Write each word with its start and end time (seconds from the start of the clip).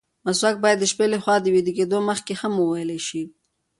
مسواک 0.25 0.55
باید 0.63 0.77
د 0.81 0.85
شپې 0.91 1.05
له 1.13 1.17
خوا 1.23 1.35
د 1.41 1.45
ویده 1.53 1.71
کېدو 1.77 1.97
مخکې 2.09 2.33
هم 2.41 2.53
ووهل 2.57 2.89
شي. 3.07 3.23